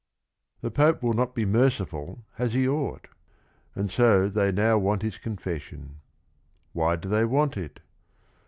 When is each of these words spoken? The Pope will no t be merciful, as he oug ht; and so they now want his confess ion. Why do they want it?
The 0.61 0.71
Pope 0.71 1.03
will 1.03 1.13
no 1.13 1.25
t 1.27 1.31
be 1.35 1.45
merciful, 1.45 2.25
as 2.39 2.53
he 2.53 2.65
oug 2.67 3.01
ht; 3.03 3.09
and 3.75 3.91
so 3.91 4.29
they 4.29 4.51
now 4.51 4.79
want 4.79 5.03
his 5.03 5.19
confess 5.19 5.71
ion. 5.71 5.97
Why 6.73 6.95
do 6.95 7.07
they 7.07 7.23
want 7.23 7.55
it? 7.55 7.81